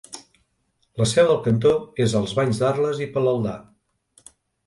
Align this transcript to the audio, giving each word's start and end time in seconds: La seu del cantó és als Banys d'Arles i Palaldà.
La 1.01 1.05
seu 1.09 1.27
del 1.31 1.37
cantó 1.47 1.73
és 2.05 2.15
als 2.21 2.33
Banys 2.39 2.61
d'Arles 2.63 3.03
i 3.07 3.09
Palaldà. 3.19 3.55